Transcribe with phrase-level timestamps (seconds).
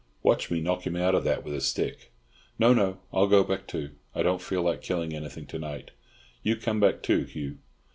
[0.23, 2.11] Watch me knock him out of that with a stick."
[2.57, 3.91] "No, no, I'll go back, too.
[4.15, 5.91] I don't feel like killing anything to night.
[6.41, 7.59] You come back too, Hugh."